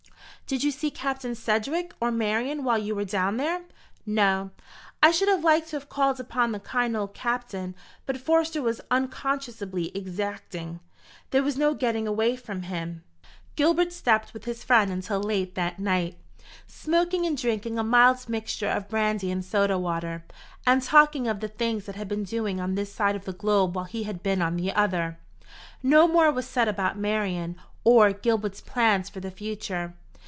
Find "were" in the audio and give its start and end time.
2.93-3.05